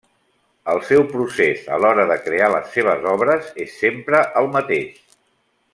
El 0.71 0.79
seu 0.87 1.03
procés 1.11 1.67
a 1.75 1.79
l'hora 1.83 2.07
de 2.13 2.17
crear 2.29 2.49
les 2.55 2.73
seves 2.77 3.05
obres, 3.13 3.53
és 3.67 3.79
sempre 3.83 4.23
el 4.43 4.51
mateix. 4.57 5.03